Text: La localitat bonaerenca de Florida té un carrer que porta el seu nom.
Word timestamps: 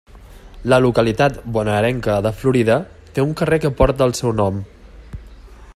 La 0.73 0.77
localitat 0.85 1.35
bonaerenca 1.57 2.15
de 2.27 2.31
Florida 2.39 2.77
té 3.17 3.25
un 3.27 3.35
carrer 3.43 3.59
que 3.67 3.73
porta 3.83 4.09
el 4.11 4.17
seu 4.21 4.35
nom. 4.41 4.59